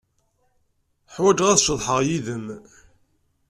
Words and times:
Ḥwajeɣ 1.13 1.47
ad 1.53 1.59
ceḍḥeɣ 1.65 1.99
yid-m. 2.07 2.45